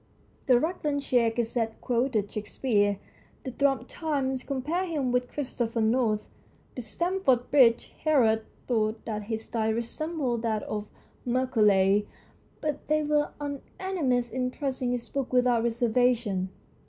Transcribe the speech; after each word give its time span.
The 0.47 0.59
Rutlandshire 0.59 1.29
Gazette 1.29 1.79
quoted 1.79 2.31
Shakespeare, 2.31 2.97
the 3.43 3.51
Thrums 3.51 3.85
Times 3.87 4.41
compared 4.41 4.89
him 4.89 5.11
with 5.11 5.27
Christopher 5.31 5.79
North, 5.79 6.27
the 6.73 6.81
Stamford 6.81 7.51
bridge 7.51 7.91
Herald 8.03 8.41
thought 8.67 9.05
that 9.05 9.25
his 9.25 9.43
style 9.43 9.73
resembled 9.73 10.41
that 10.41 10.63
of 10.63 10.87
Macaulay, 11.23 12.07
but 12.61 12.87
they 12.87 13.03
were 13.03 13.29
unanimous 13.39 14.31
in 14.31 14.49
praising 14.49 14.89
his 14.91 15.07
book 15.07 15.31
without 15.31 15.61
reservation. 15.61 16.49